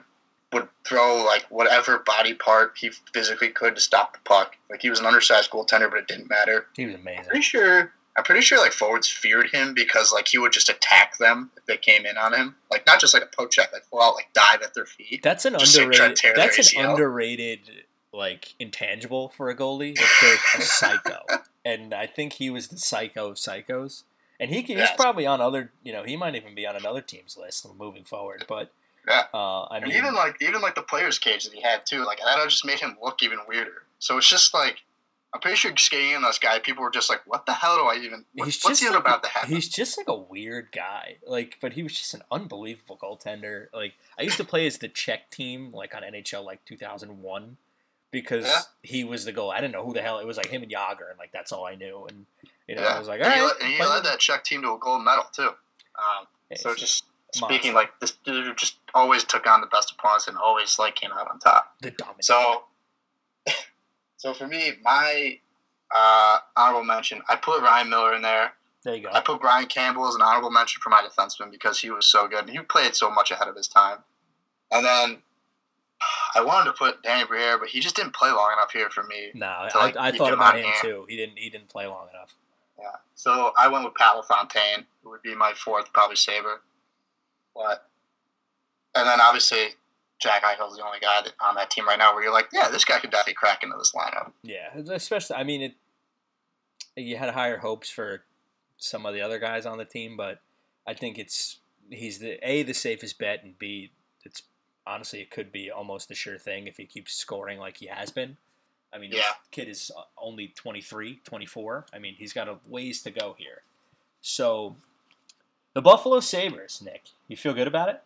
[0.54, 4.58] would throw like whatever body part he physically could to stop the puck.
[4.70, 6.68] Like he was an undersized goaltender, but it didn't matter.
[6.76, 7.22] He was amazing.
[7.22, 10.70] I'm pretty sure I'm pretty sure like forwards feared him because like he would just
[10.70, 12.54] attack them if they came in on him.
[12.70, 15.22] Like not just like a poke check, like out like dive at their feet.
[15.24, 16.16] That's an Just, like, underrated.
[16.16, 17.72] tear That's an underrated
[18.14, 19.98] like intangible for a goalie.
[19.98, 21.26] If they're a psycho,
[21.66, 24.04] and I think he was the psycho of psychos.
[24.42, 25.72] And he, can, he's probably on other.
[25.84, 28.44] You know, he might even be on another team's list moving forward.
[28.50, 28.74] But
[29.08, 29.26] Yeah.
[29.34, 32.04] uh, I And mean, even like even like the players cage that he had too,
[32.06, 33.84] like that just made him look even weirder.
[34.00, 34.82] So it's just like
[35.34, 37.84] I'm pretty sure skating in this guy, people were just like, "What the hell do
[37.84, 38.26] I even?
[38.34, 41.18] What, he's what's even like about to happen?" He's just like a weird guy.
[41.26, 43.68] Like, but he was just an unbelievable goaltender.
[43.74, 47.56] Like, I used to play as the Czech team, like on NHL, like 2001,
[48.12, 48.60] because Yeah.
[48.84, 49.52] he was the goal.
[49.52, 50.36] I didn't know who the hell it was.
[50.36, 52.06] Like him and Jagr, and like that's all I knew.
[52.10, 52.26] And
[52.72, 52.96] you know, yeah.
[52.96, 53.44] I was like, all and right.
[53.44, 55.50] led, and play led that Czech team to a gold medal too.
[55.50, 57.04] Um, Yeah, so just
[57.34, 57.74] speaking, monster.
[57.74, 61.30] like this dude just always took on the best opponents and always like came out
[61.30, 61.76] on top.
[61.82, 62.24] the dominant.
[62.24, 62.64] So,
[64.18, 65.38] so for me, my
[65.94, 68.54] uh, honorable mention, I put Ryan Miller in there.
[68.86, 69.10] There you go.
[69.12, 72.28] I put Brian Campbell as an honorable mention for my defenseman because he was so
[72.28, 73.98] good and he played so much ahead of his time.
[74.72, 75.22] And then
[76.36, 79.04] I wanted to put Danny Briere, but he just didn't play long enough here for
[79.04, 79.32] me.
[79.36, 80.76] No, to, like, I, I thought about him hand.
[80.82, 81.06] too.
[81.08, 81.38] He didn't.
[81.38, 82.36] He didn't play long enough.
[82.82, 82.96] Yeah.
[83.16, 86.62] So I went with Pat LaFontaine, who would be my fourth, probably saver.
[87.54, 87.88] But
[88.96, 89.76] and then obviously
[90.20, 92.70] Jack Eichel's the only guy that, on that team right now where you're like, yeah,
[92.70, 94.32] this guy could definitely crack into this lineup.
[94.44, 95.36] Yeah, especially.
[95.36, 95.76] I mean, it.
[96.96, 98.24] You had higher hopes for
[98.78, 100.42] some of the other guys on the team, but
[100.86, 103.92] I think it's he's the a the safest bet, and b
[104.24, 104.44] it's
[104.86, 108.12] honestly it could be almost a sure thing if he keeps scoring like he has
[108.12, 108.38] been.
[108.94, 111.86] I mean, this kid is uh, only 23, 24.
[111.94, 113.62] I mean, he's got a ways to go here.
[114.22, 114.76] So,
[115.74, 118.04] the Buffalo Sabres, Nick, you feel good about it?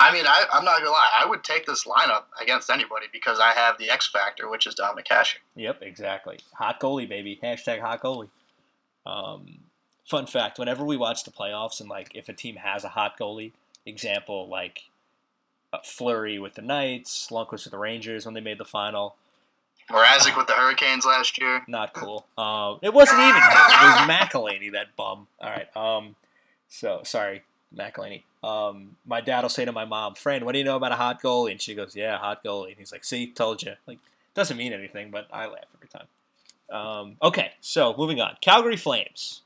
[0.00, 3.38] I mean, I, I'm not gonna lie, I would take this lineup against anybody because
[3.38, 5.36] I have the X factor, which is Dominic Hasek.
[5.56, 6.38] Yep, exactly.
[6.54, 7.38] Hot goalie, baby.
[7.42, 8.30] Hashtag hot goalie.
[9.04, 9.58] Um,
[10.06, 13.18] fun fact: Whenever we watch the playoffs, and like if a team has a hot
[13.20, 13.52] goalie,
[13.84, 14.84] example like
[15.84, 19.16] Fleury with the Knights, Lundqvist with the Rangers when they made the final,
[19.90, 21.62] Mrazek with the Hurricanes last year.
[21.66, 22.26] not cool.
[22.38, 23.42] Um, it wasn't even him.
[23.42, 25.26] It was McElhinney, that bum.
[25.40, 25.76] All right.
[25.76, 26.14] Um,
[26.68, 27.42] so sorry,
[27.76, 28.22] McElhinney.
[28.44, 30.96] Um, my dad will say to my mom, "Friend, what do you know about a
[30.96, 33.98] hot goalie?" And she goes, "Yeah, hot goalie." And he's like, "See, told you." Like,
[34.34, 36.06] doesn't mean anything, but I laugh every time.
[36.70, 38.36] Um, okay, so moving on.
[38.40, 39.42] Calgary Flames.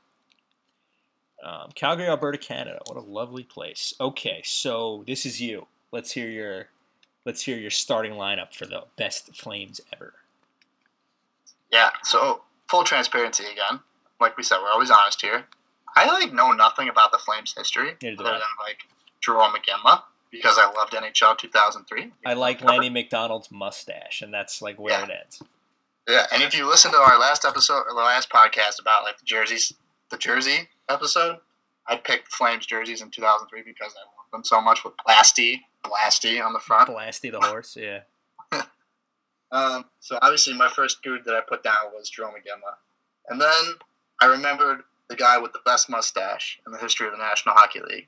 [1.43, 2.81] Um, Calgary, Alberta, Canada.
[2.85, 3.93] What a lovely place.
[3.99, 5.67] Okay, so this is you.
[5.95, 6.67] Let's hear your,
[7.25, 10.11] let's hear your starting lineup for the best Flames ever.
[11.71, 11.91] Yeah.
[12.03, 13.79] So full transparency again.
[14.19, 15.45] Like we said, we're always honest here.
[15.95, 18.79] I like know nothing about the Flames' history other than like
[19.25, 22.11] Jarome Iginla because I loved NHL 2003.
[22.25, 25.05] I like Lanny McDonald's mustache, and that's like where Yeah.
[25.05, 25.41] it ends.
[26.09, 29.17] Yeah, and if you listen to our last episode or the last podcast about like
[29.17, 29.71] the jerseys,
[30.09, 31.37] the jersey episode,
[31.87, 36.43] I picked Flames jerseys in 2003 because I loved them so much with Blasty, Blasty
[36.43, 36.89] on the front.
[36.89, 38.01] Blasty the horse, yeah.
[39.51, 42.73] Um, so obviously my first dude that I put down was Jarome Iginla.
[43.29, 43.75] And then
[44.19, 47.79] I remembered the guy with the best mustache in the history of the National Hockey
[47.79, 48.07] League.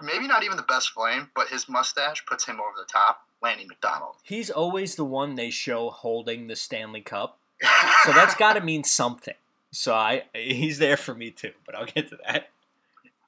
[0.00, 3.26] Maybe not even the best flame, but his mustache puts him over the top.
[3.42, 4.14] Lanny McDonald.
[4.22, 7.38] He's always the one they show holding the Stanley Cup,
[8.04, 9.34] so that's got to mean something.
[9.72, 12.50] So I, he's there for me too, but I'll get to that.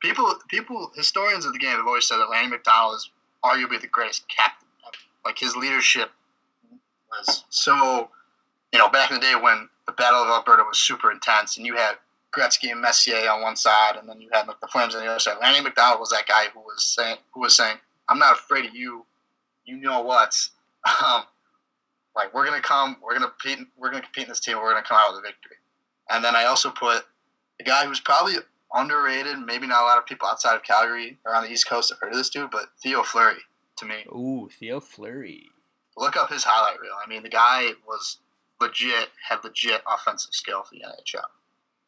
[0.01, 3.11] people, people, historians of the game have always said that Lanny McDonald is
[3.43, 4.69] arguably the greatest captain.
[5.25, 6.11] Like his leadership
[7.11, 8.11] was so,
[8.73, 11.65] you know, back in the day when the Battle of Alberta was super intense, and
[11.65, 11.95] you had
[12.31, 15.19] Gretzky and Messier on one side, and then you had the Flames on the other
[15.19, 15.39] side.
[15.41, 17.79] Lanny McDonald was that guy who was saying, who was saying,
[18.11, 19.07] "I'm not afraid of you.
[19.65, 20.37] You know what?
[21.03, 21.23] Um,
[22.15, 24.59] like we're gonna come, we're gonna compete, we're gonna compete in this team.
[24.59, 25.57] We're gonna come out with a victory."
[26.11, 27.05] And then I also put
[27.61, 28.35] a guy who's probably
[28.73, 29.39] underrated.
[29.39, 31.99] Maybe not a lot of people outside of Calgary or on the East Coast have
[32.01, 33.41] heard of this dude, but Theo Fleury
[33.77, 34.05] to me.
[34.09, 35.49] Ooh, Theo Fleury.
[35.97, 36.95] Look up his highlight reel.
[37.05, 38.19] I mean, the guy was
[38.61, 41.25] legit, had legit offensive skill for the NHL.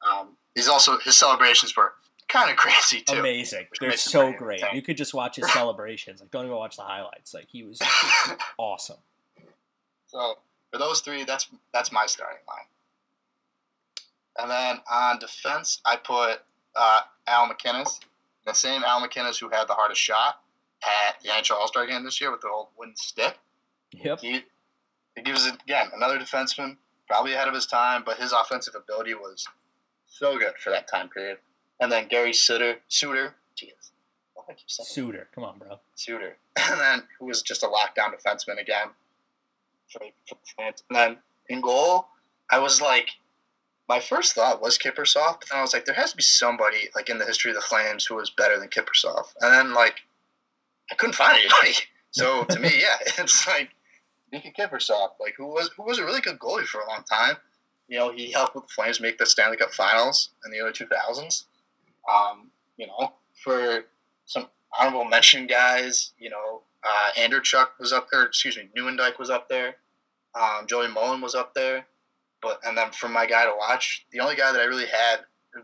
[0.09, 1.93] Um, he's also his celebrations were
[2.29, 3.19] kind of crazy too.
[3.19, 3.67] Amazing.
[3.81, 4.63] They're so great.
[4.73, 6.21] You could just watch his celebrations.
[6.21, 7.35] Like, don't even watch the highlights.
[7.35, 7.81] Like, he was
[8.59, 8.99] awesome.
[10.07, 10.39] so
[10.73, 12.67] for those three, that's that's my starting line.
[14.39, 16.41] And then on defense, I put
[16.75, 18.01] uh, Al MacInnis,
[18.45, 20.41] the same Al MacInnis who had the hardest shot
[20.83, 23.39] at the NHL All Star game this year with the old wooden stick.
[23.93, 24.21] Yep.
[24.21, 24.45] He,
[25.15, 26.77] he gives it again another defenseman,
[27.09, 29.47] probably ahead of his time, but his offensive ability was
[30.07, 31.39] so good for that time period.
[31.81, 33.91] And then Gary Suter, Suter, jeez,
[34.35, 35.29] why do I keep saying Suter.
[35.35, 35.79] Come on, bro.
[35.95, 38.89] Suter, and then who was just a lockdown defenseman again.
[39.91, 41.17] For, for the And then
[41.49, 42.09] in goal,
[42.51, 43.11] I was like,
[43.89, 46.89] my first thought was Kiprusoff, but then I was like, there has to be somebody
[46.95, 49.35] like in the history of the Flames who was better than Kiprusoff.
[49.41, 50.01] And then like,
[50.91, 51.75] I couldn't find anybody.
[52.13, 53.69] So to me, yeah, it's like
[54.33, 57.37] Nicky Kiprusoff, like who was who was a really good goalie for a long time.
[57.89, 60.73] You know, he helped with the Flames make the Stanley Cup Finals in the early
[60.73, 61.45] two thousands.
[62.11, 63.13] Um, you know,
[63.45, 63.85] for
[64.25, 64.47] some
[64.79, 68.23] honorable mention guys, you know, uh, Anderchuk was up there.
[68.23, 69.77] Excuse me, Nieuwendyk was up there.
[70.35, 71.87] Um, Joey Mullen was up there.
[72.47, 75.17] But and then for my guy to watch, the only guy that I really had,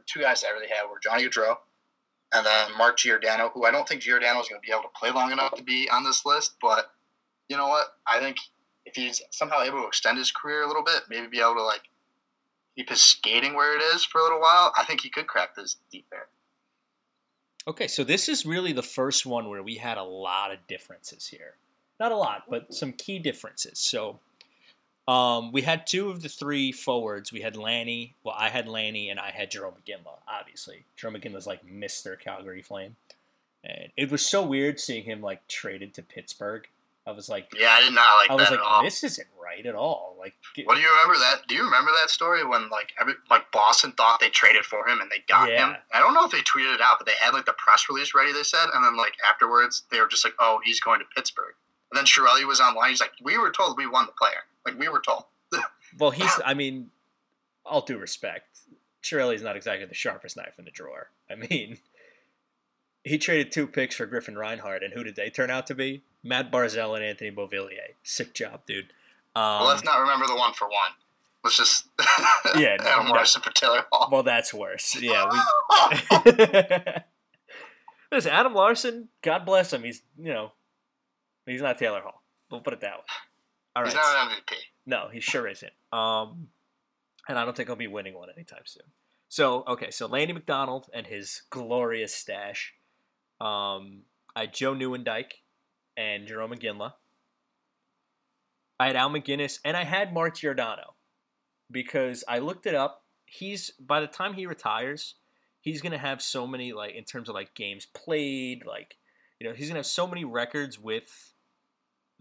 [0.07, 1.57] two guys that I really had were Johnny Gaudreau
[2.33, 4.99] and then Mark Giordano, who I don't think Giordano is going to be able to
[4.99, 6.55] play long enough to be on this list.
[6.61, 6.91] But
[7.49, 7.87] you know what?
[8.05, 8.39] I think
[8.85, 11.63] if he's somehow able to extend his career a little bit, maybe be able to
[11.63, 11.83] like
[12.75, 15.55] keep his skating where it is for a little while, I think he could crack
[15.55, 16.27] this deep there.
[17.69, 21.29] Okay, so this is really the first one where we had a lot of differences
[21.29, 21.55] here.
[22.01, 23.79] Not a lot, but some key differences.
[23.79, 24.19] So
[25.09, 27.33] Um, we had two of the three forwards.
[27.33, 28.15] We had Lanny.
[28.23, 30.19] Well, I had Lanny, and I had Jarome Iginla.
[30.29, 32.95] Obviously, Jarome Iginla's like Mister Calgary Flame,
[33.65, 36.69] and it was so weird seeing him like traded to Pittsburgh.
[37.05, 38.85] I was like, Yeah, I did not like I was that like, at all.
[38.85, 40.15] this isn't right at all.
[40.21, 40.35] Like,
[40.65, 41.49] Well, do you remember that?
[41.49, 45.01] Do you remember that story when like every, like Boston thought they traded for him
[45.01, 45.71] and they got Yeah.
[45.73, 45.77] him?
[45.93, 48.15] I don't know if they tweeted it out, but they had like the press release
[48.15, 48.33] ready.
[48.33, 51.55] They said, and then like afterwards, they were just like, "Oh, he's going to Pittsburgh."
[51.93, 52.89] And then Chiarelli was online.
[52.89, 54.41] He's like, "We were told we won the player.
[54.65, 55.25] Like we were told."
[55.99, 56.41] well, he's.
[56.45, 56.91] I mean,
[57.67, 58.61] all due respect,
[59.03, 61.11] Chiarelli's not exactly the sharpest knife in the drawer.
[61.31, 61.77] I mean,
[63.05, 66.03] he traded two picks for Griffin Reinhart, and who did they turn out to be?
[66.23, 67.95] Matt Barzal and Anthony Beauvillier.
[68.03, 68.87] Sick job, dude.
[69.35, 70.93] Um, well, let's not remember the one for one.
[71.45, 71.89] Let's just
[72.57, 73.13] Yeah, no, Adam no.
[73.13, 74.09] Larsson for Taylor Hall.
[74.11, 74.97] well, that's worse.
[74.99, 76.33] Yeah, we.
[78.13, 79.83] Listen, Adam Larsson, God bless him.
[79.83, 80.53] He's you know,
[81.47, 82.23] he's not Taylor Hall.
[82.51, 83.05] We'll put it that way.
[83.75, 83.93] All right.
[83.93, 84.57] He's not an MVP.
[84.87, 85.73] No, he sure isn't.
[85.93, 86.49] Um,
[87.29, 88.85] and I don't think he'll be winning one anytime soon.
[89.29, 92.75] So okay, so Lanny McDonald and his glorious stash.
[93.41, 94.03] Um,
[94.37, 95.33] I had Joe Nieuwendyk
[95.97, 96.93] and Jarome Iginla.
[98.79, 100.95] I had Al MacInnis and I had Mark Giordano
[101.71, 103.05] because I looked it up.
[103.25, 105.15] He's by the time he retires,
[105.61, 108.97] he's gonna have so many like in terms of like games played, like
[109.41, 111.32] you know, he's gonna have so many records with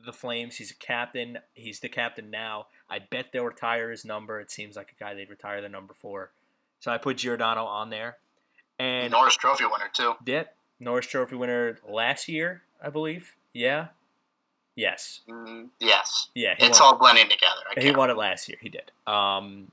[0.05, 0.55] the Flames.
[0.57, 1.39] He's a captain.
[1.53, 2.67] He's the captain now.
[2.89, 4.39] I bet they'll retire his number.
[4.39, 6.31] It seems like a guy they'd retire the number for.
[6.79, 8.17] So I put Giordano on there.
[8.79, 10.13] And Norris Trophy winner too.
[10.25, 10.43] yeah,
[10.79, 13.35] Norris Trophy winner last year, I believe.
[13.53, 13.87] Yeah.
[14.75, 15.21] Yes.
[15.29, 16.55] Mm, yes, Yeah.
[16.57, 17.61] It's won, all blending together.
[17.69, 18.57] I he can't- won it last year.
[18.61, 18.91] He did.
[19.05, 19.71] Um,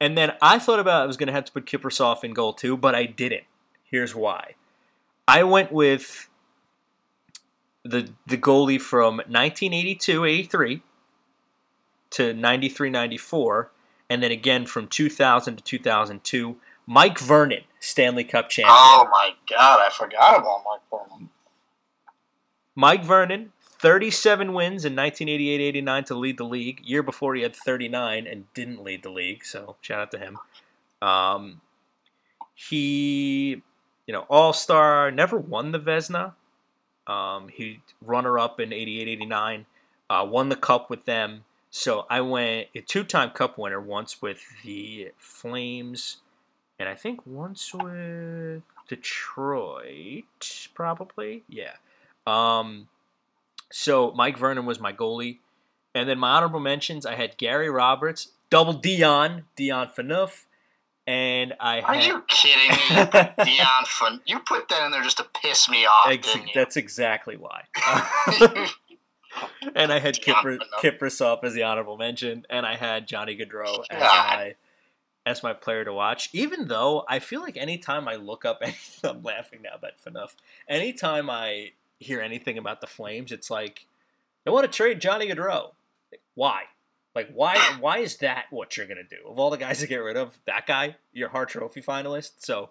[0.00, 2.52] and then I thought about I was going to have to put Kiprusoff in goal
[2.52, 3.44] too, but I didn't.
[3.84, 4.56] Here's why.
[5.28, 6.28] I went with
[7.84, 10.82] the the goalie from 1982-83
[12.10, 13.68] to 93-94
[14.08, 18.74] and then again from 2000 to 2002 Mike Vernon Stanley Cup champion.
[18.76, 21.30] Oh my god, I forgot about Mike Vernon.
[22.74, 26.80] Mike Vernon 37 wins in 1988-89 to lead the league.
[26.84, 30.38] Year before he had 39 and didn't lead the league, so shout out to him.
[31.00, 31.60] Um,
[32.54, 33.62] he,
[34.06, 36.34] you know, all-star, never won the Vezina.
[37.06, 39.64] Um, he runner-up in 88-89,
[40.08, 41.44] uh, won the cup with them.
[41.70, 46.18] So I went a two-time cup winner once with the Flames,
[46.78, 51.44] and I think once with Detroit, probably.
[51.48, 51.74] Yeah.
[52.26, 52.88] Um,
[53.70, 55.38] so Mike Vernon was my goalie,
[55.94, 60.44] and then my honorable mentions I had Gary Roberts, double Dion, Dion Phaneuf,
[61.06, 63.00] and I Are had you kidding me?
[63.00, 64.20] You put Dion Fun.
[64.26, 67.64] You put that in there just to piss me off, Ex- that's exactly why.
[69.74, 74.00] and I had Kipper, Kiprusoff as the honorable mention, and I had Johnny Gaudreau as
[74.00, 74.54] my
[75.24, 76.28] as my player to watch.
[76.32, 80.34] Even though I feel like anytime I look up, anything, I'm laughing now about Phaneuf.
[80.68, 83.86] Anytime I hear anything about the Flames, it's like
[84.44, 85.72] they want to trade Johnny Gaudreau.
[86.34, 86.62] Why?
[87.14, 87.56] Like why?
[87.80, 89.28] Why is that what you're gonna do?
[89.28, 92.32] Of all the guys to get rid of, that guy, your Hart Trophy finalist.
[92.38, 92.70] So,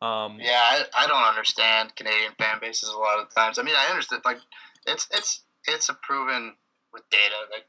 [0.00, 3.58] um, yeah, I, I don't understand Canadian fan bases a lot of times.
[3.58, 4.38] I mean, I understand like
[4.86, 6.54] it's it's it's a proven
[6.92, 7.62] with data that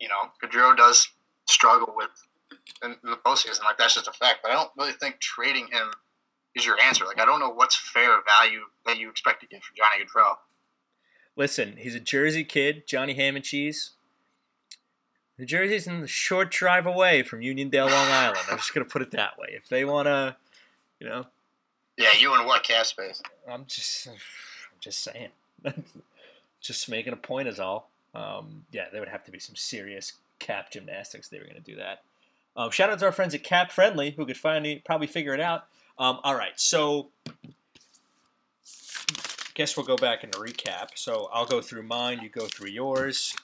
[0.00, 1.08] you know Gaudreau does
[1.46, 2.10] struggle with
[2.82, 3.64] in, in the postseason.
[3.64, 4.40] Like that's just a fact.
[4.42, 5.90] But I don't really think trading him
[6.54, 7.04] is your answer.
[7.04, 10.36] Like I don't know what's fair value that you expect to get for Johnny Gaudreau.
[11.36, 13.92] Listen, he's a Jersey kid, Johnny Ham and Cheese.
[15.40, 18.40] New Jersey's in the short drive away from Uniondale, Long Island.
[18.50, 19.48] I'm just gonna put it that way.
[19.52, 20.36] If they wanna,
[21.00, 21.24] you know,
[21.96, 23.22] Yeah, you and what cap space?
[23.50, 24.16] I'm just, I'm
[24.80, 25.30] just saying,
[26.60, 27.88] just making a point is all.
[28.14, 31.28] Um, yeah, there would have to be some serious cap gymnastics.
[31.28, 32.02] if They were gonna do that.
[32.54, 35.40] Um, shout out to our friends at Cap Friendly who could finally probably figure it
[35.40, 35.64] out.
[35.98, 37.08] Um, all right, so
[39.54, 40.88] guess we'll go back and recap.
[40.96, 42.20] So I'll go through mine.
[42.22, 43.34] You go through yours.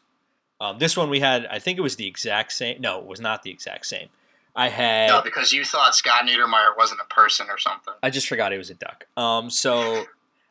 [0.60, 2.80] Um, this one we had, I think it was the exact same.
[2.80, 4.08] No, it was not the exact same.
[4.54, 5.08] I had.
[5.08, 7.92] No, because you thought Scott Niedermayer wasn't a person or something.
[8.02, 9.06] I just forgot he was a duck.
[9.16, 10.04] Um, so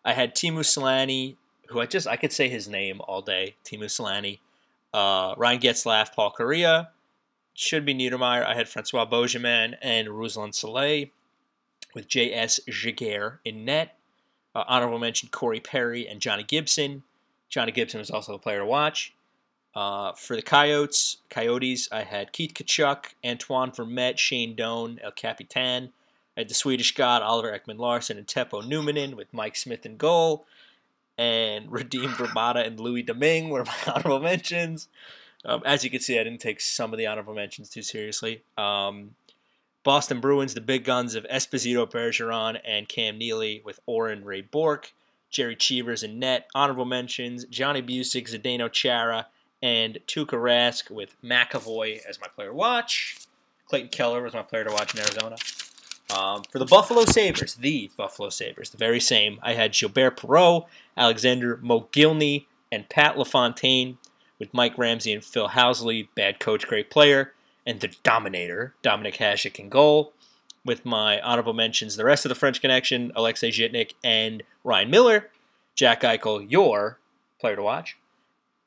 [0.06, 1.36] I had Teemu Selanne,
[1.70, 3.56] who I just I could say his name all day.
[3.66, 4.38] Teemu Selanne,
[4.94, 6.90] uh, Ryan Getzlaf, Paul Kariya,
[7.56, 8.46] should be Niedermayer.
[8.46, 11.10] I had Francois Beauchemin and Ruslan Salei
[11.96, 12.60] with J.S.
[12.70, 13.98] Jaguar in net.
[14.54, 17.04] Uh, honorable mention Corey Perry and Johnny Gibson.
[17.50, 19.14] Johnny Gibson was also a player to watch.
[19.76, 25.92] Uh, for the Coyotes, Coyotes, I had Keith Tkachuk, Antoine Vermette, Shane Doan, El Capitan.
[26.38, 29.98] I had the Swedish God, Oliver Ekman Larsson, and Teppo Numminen with Mike Smith in
[29.98, 30.46] goal.
[31.18, 34.88] And Radim Vrbata and Louis Domingue were my honorable mentions.
[35.44, 38.44] Um, as you can see, I didn't take some of the honorable mentions too seriously.
[38.58, 39.16] Um,
[39.84, 44.94] Boston Bruins, the big guns of Esposito, Bergeron, and Cam Neely with Oren Ray Bourque,
[45.30, 46.48] Jerry Cheevers and net.
[46.56, 49.28] Honorable mentions Johnny Bucyk, Zdeno Chara,
[49.66, 53.18] and Tuukka Rask with McAvoy as my player to watch.
[53.68, 55.38] Clayton Keller was my player to watch in Arizona.
[56.16, 60.68] Um, for the Buffalo Sabres, the Buffalo Sabres, the very same, I had Gilbert Perreault,
[60.96, 63.98] Alexander Mogilny, and Pat LaFontaine
[64.38, 67.34] with Mike Ramsey and Phil Housley, bad coach, great player,
[67.66, 70.14] and the Dominator, Dominic Hasek in goal.
[70.64, 75.32] With my honorable mentions, the rest of the French connection, Alexei Zhitnik and Ryan Miller,
[75.74, 77.00] Jack Eichel, your
[77.40, 77.98] player to watch.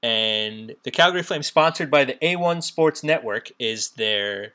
[0.03, 4.55] And the Calgary Flames, sponsored by the A1 Sports Network, is their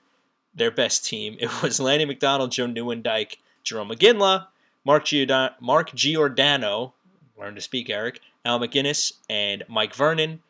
[0.55, 1.37] their best team.
[1.39, 4.47] It was Lanny McDonald, Joe Nieuwendyk, Jarome Iginla,
[4.85, 6.93] Mark, Giordano, Mark Giordano,
[7.37, 10.41] learn to speak, Eric, Al MacInnis, and Mike Vernon,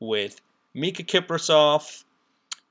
[0.00, 0.40] with
[0.74, 2.04] Mika Kiprusoff,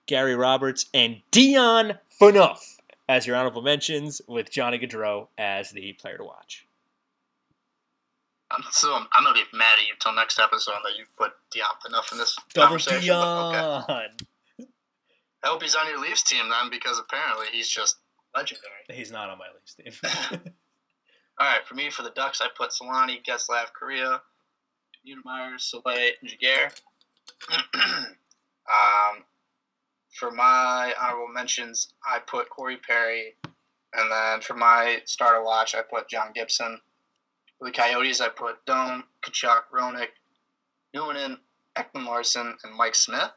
[0.08, 6.18] Gary Roberts, and Dion Phaneuf as your honorable mentions, with Johnny Gaudreau as the player
[6.18, 6.68] to watch.
[8.52, 11.68] I'm still I'm gonna be mad at you until next episode that you put Dion
[11.86, 13.02] Phaneuf in this Double conversation.
[13.02, 13.84] Dion.
[13.84, 14.08] Okay.
[15.44, 17.98] I hope he's on your Leafs team then, because apparently he's just
[18.36, 18.72] legendary.
[18.92, 20.42] He's not on my Leafs team.
[21.40, 24.20] All right, for me, for the Ducks, I put Selanne, Getzlaf, Kariya,
[25.08, 26.70] Niedermayer, Salei, and Giguere.
[27.74, 29.24] um,
[30.14, 33.36] for my honorable mentions, I put Corey Perry,
[33.94, 36.80] and then for my starter watch, I put John Gibson.
[37.58, 40.10] For the Coyotes, I put Doan, Tkachuk, Roenick,
[40.96, 41.38] Numminen, in
[41.76, 43.32] Ekman Larsson, and Mike Smith.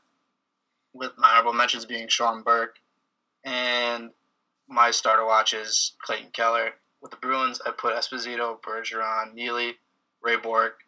[0.95, 2.79] With my honorable mentions being Sean Burke,
[3.45, 4.11] and
[4.69, 6.73] my starter watch is Clayton Keller.
[7.01, 9.75] With the Bruins, I put Esposito, Bergeron, Neely,
[10.23, 10.79] Ray Bourque,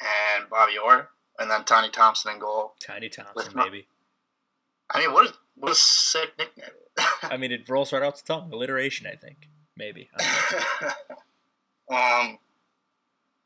[0.00, 2.74] and Bobby Orr, and then Tiny Thompson in goal.
[2.80, 3.86] Tiny Thompson, my- baby.
[4.90, 6.68] I mean, what, is, what a sick nickname.
[7.22, 8.52] I mean, it rolls right off the tongue.
[8.52, 9.48] Alliteration, I think.
[9.76, 10.08] Maybe.
[10.16, 10.92] I
[12.22, 12.38] um,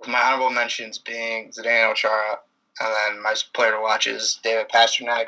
[0.01, 2.39] with my honorable mentions being Zdeno Chara,
[2.81, 5.27] and then my player to watch is David Pastrnak.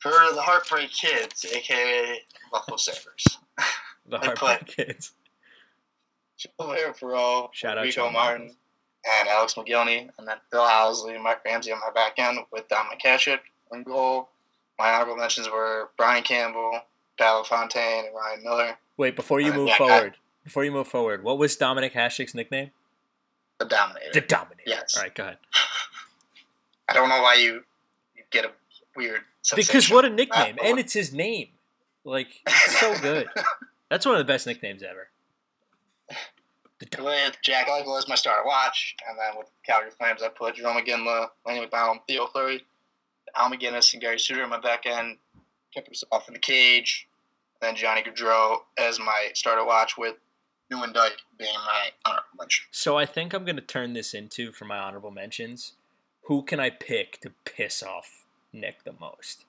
[0.00, 2.20] For the Heartbreak Kids, aka
[2.52, 3.38] Buffalo Sabres.
[4.06, 5.12] The Heartbreak Kids.
[6.38, 8.54] Gilbert Perreault, Shout out Rico John Martin,
[9.04, 12.68] and Alex Mogilny, and then Phil Housley and Mike Ramsey on my back end with
[12.68, 13.40] Don McCashik
[13.72, 14.28] in goal.
[14.78, 16.80] My honorable mentions were Brian Campbell,
[17.18, 18.78] Pat Fontaine, and Ryan Miller.
[18.96, 22.70] Wait, before you move forward, before you move forward, what was Dominic Hasek's nickname?
[23.58, 24.12] The Dominator.
[24.12, 24.62] The Dominator.
[24.66, 24.96] Yes.
[24.96, 25.38] All right, go ahead.
[26.88, 27.62] I don't know why you,
[28.16, 28.50] you get a
[28.96, 29.20] weird
[29.54, 31.48] Because what a nickname, Uh, and it's his name.
[32.04, 33.28] Like, it's so good.
[33.90, 35.08] That's one of the best nicknames ever.
[36.80, 40.86] With Jack Eichel as my starter watch, and then with Calgary Flames, I put Jarome
[40.86, 42.64] Iginla, Lanny McDonald, Theo Fleury,
[43.34, 45.16] Al MacInnis, and Gary Suter in my back end.
[45.76, 47.08] Kiprusoff in the cage.
[47.60, 50.16] And then Johnny Gaudreau as my starter watch, with
[50.72, 52.66] Nieuwendyk being my honorable mention.
[52.70, 55.72] So I think I'm going to turn this into, for my honorable mentions,
[56.28, 59.46] who can I pick to piss off Nick the most?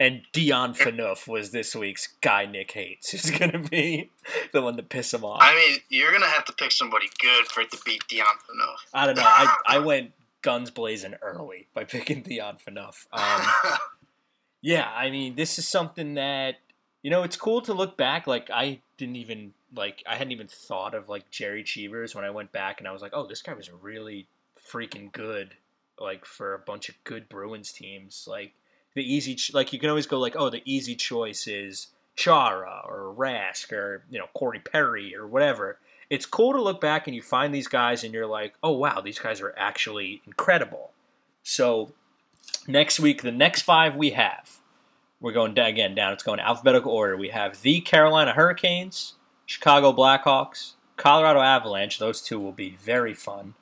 [0.00, 3.10] And Dion Phaneuf was this week's guy Nick hates.
[3.12, 4.10] Who's going to be
[4.52, 5.38] the one to piss him off?
[5.40, 8.76] I mean, you're gonna have to pick somebody good for it to beat Dion Phaneuf.
[8.92, 9.22] I don't know.
[9.24, 10.10] I, I went
[10.42, 13.06] guns blazing early by picking Dion Phaneuf.
[13.12, 13.78] Um,
[14.62, 16.56] yeah, I mean, this is something that
[17.04, 17.22] you know.
[17.22, 18.26] It's cool to look back.
[18.26, 22.30] Like I didn't even like I hadn't even thought of like Jerry Cheevers when I
[22.30, 24.26] went back and I was like, oh, this guy was really
[24.66, 25.54] freaking good.
[25.98, 28.52] Like for a bunch of good Bruins teams, like
[28.94, 32.82] the easy ch- like you can always go like, oh, the easy choice is Chara
[32.84, 35.78] or Rask or you know Corey Perry or whatever.
[36.10, 39.00] It's cool to look back and you find these guys and you're like, oh wow,
[39.00, 40.90] these guys are actually incredible.
[41.42, 41.92] So
[42.68, 44.60] next week, the next five we have,
[45.20, 46.12] we're going down, again down.
[46.12, 47.16] It's going alphabetical order.
[47.16, 49.14] We have the Carolina Hurricanes,
[49.46, 51.98] Chicago Blackhawks, Colorado Avalanche.
[51.98, 53.54] Those two will be very fun.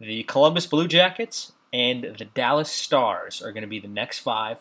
[0.00, 4.58] The Columbus Blue Jackets and the Dallas Stars are going to be the next five.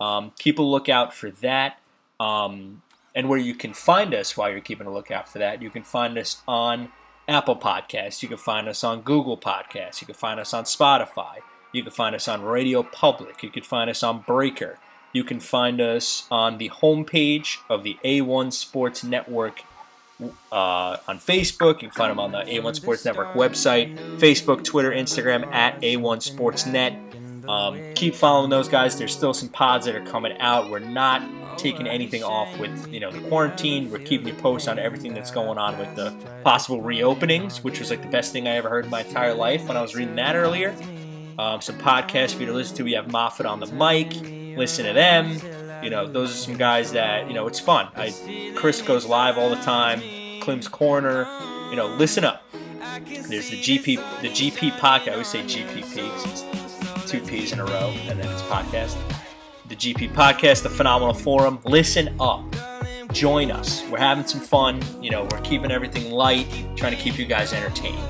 [0.00, 1.78] Um, keep a lookout for that.
[2.20, 2.82] Um,
[3.14, 5.82] and where you can find us while you're keeping a lookout for that, you can
[5.82, 6.90] find us on
[7.26, 8.22] Apple Podcasts.
[8.22, 10.02] You can find us on Google Podcasts.
[10.02, 11.38] You can find us on Spotify.
[11.72, 13.42] You can find us on Radio Public.
[13.42, 14.78] You can find us on Breaker.
[15.12, 19.62] You can find us on the homepage of the A1 Sports Network
[20.52, 21.82] uh, on Facebook.
[21.82, 26.22] You can find them on the A1 Sports Network website, Facebook, Twitter, Instagram at A1
[26.22, 26.98] Sports Net.
[27.48, 28.98] Um, keep following those guys.
[28.98, 30.68] There's still some pods that are coming out.
[30.70, 31.22] We're not
[31.58, 33.90] taking anything off with you know the quarantine.
[33.90, 36.12] We're keeping you posted on everything that's going on with the
[36.42, 39.68] possible reopenings, which was like the best thing I ever heard in my entire life
[39.68, 40.74] when I was reading that earlier.
[41.38, 42.82] um, some podcasts for you to listen to.
[42.82, 44.12] We have Moffat on the mic.
[44.58, 45.38] Listen to them.
[45.86, 47.86] You know, those are some guys that you know it's fun.
[47.94, 48.12] I,
[48.56, 50.02] Chris goes live all the time.
[50.40, 51.28] Clem's Corner.
[51.70, 52.42] You know, listen up.
[53.04, 55.10] There's the GP, the GP podcast.
[55.10, 58.96] I always say GPP it's two P's in a row, and then it's podcast.
[59.68, 61.60] The GP podcast, the Phenomenal Forum.
[61.64, 62.42] Listen up.
[63.12, 63.84] Join us.
[63.88, 64.82] We're having some fun.
[65.00, 68.02] You know, we're keeping everything light, trying to keep you guys entertained.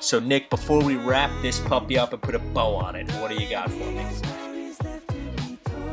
[0.00, 3.30] So, Nick, before we wrap this puppy up and put a bow on it, what
[3.30, 4.47] do you got for me?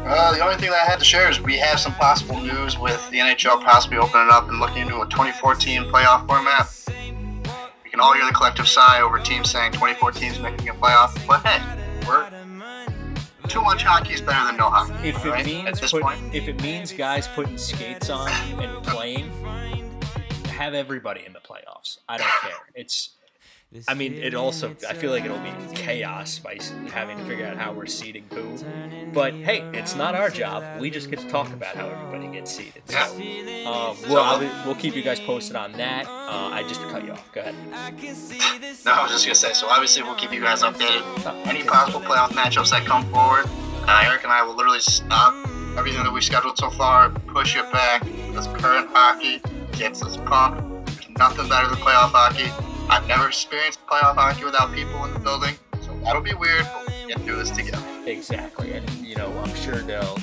[0.07, 2.77] Uh, the only thing that I had to share is we have some possible news
[2.77, 6.71] with the NHL possibly opening up and looking into a 2014 playoff format.
[7.83, 11.15] We can all hear the collective sigh over teams saying 2014 is making a playoff,
[11.25, 11.59] but hey,
[12.07, 12.29] we're
[13.47, 15.09] too much hockey is better than no hockey.
[15.09, 15.43] If it right?
[15.43, 19.31] means at this put, point, if it means guys putting skates on and playing,
[20.49, 21.97] have everybody in the playoffs.
[22.07, 22.57] I don't care.
[22.75, 23.14] It's
[23.87, 26.57] I mean, it also I feel like it'll be chaos by
[26.91, 28.57] having to figure out how we're seating who.
[29.13, 30.63] But hey, it's not our job.
[30.79, 32.83] We just get to talk about how everybody gets seated.
[32.85, 36.05] So, um, we'll, I'll- we'll keep you guys posted on that.
[36.07, 37.31] Uh, I just cut you off.
[37.33, 37.55] Go ahead.
[38.85, 39.53] No, I was just gonna say.
[39.53, 41.01] So obviously, we'll keep you guys updated.
[41.25, 41.67] Oh, Any okay.
[41.69, 43.45] possible playoff matchups that come forward,
[43.87, 45.33] uh, Eric and I will literally stop
[45.77, 48.03] everything that we scheduled so far, push it back.
[48.03, 49.41] This current hockey
[49.73, 50.85] gets us pumped.
[50.87, 52.49] There's nothing better than playoff hockey.
[52.89, 56.63] I've never experienced playoff hockey without people in the building, so that'll be weird.
[56.63, 57.83] But we'll get through this together.
[58.05, 60.15] Exactly, and you know I'm sure they'll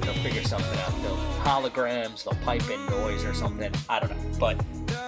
[0.00, 1.02] they'll figure something out.
[1.02, 3.72] They'll holograms, they'll pipe in noise or something.
[3.88, 4.56] I don't know, but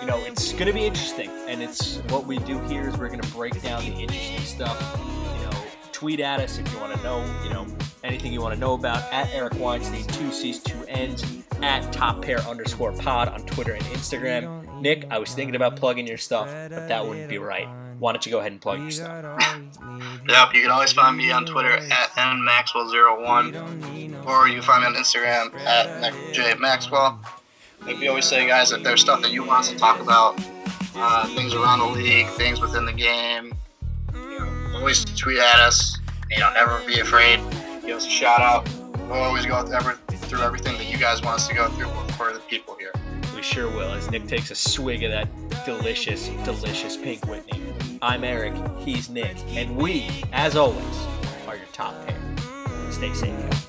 [0.00, 3.26] you know it's gonna be interesting, and it's what we do here is we're gonna
[3.28, 5.00] break down the interesting stuff.
[5.38, 5.56] You know,
[5.92, 7.24] tweet at us if you want to know.
[7.44, 7.66] You know
[8.04, 11.24] anything you want to know about at Eric Weinstein, two C's, two N's,
[11.62, 14.61] at Top Pair underscore Pod on Twitter and Instagram.
[14.82, 17.68] Nick, I was thinking about plugging your stuff, but that wouldn't be right.
[18.00, 19.24] Why don't you go ahead and plug your stuff?
[20.28, 24.88] Yep, you can always find me on Twitter at nmaxwell01, or you can find me
[24.88, 27.18] on Instagram at jmaxwell.
[27.86, 30.36] Like we always say, guys, if there's stuff that you want us to talk about,
[30.96, 33.54] uh, things around the league, things within the game,
[34.14, 35.96] you know, always tweet at us.
[36.28, 37.38] You know, never be afraid.
[37.86, 38.68] Give us a shout out.
[39.08, 42.40] We'll always go through everything that you guys want us to go through for the
[42.40, 42.92] people here
[43.42, 45.28] sure will as Nick takes a swig of that
[45.64, 47.62] delicious, delicious pink Whitney.
[48.00, 51.06] I'm Eric, he's Nick, and we, as always,
[51.46, 52.20] are your top pair.
[52.90, 53.62] Stay safe.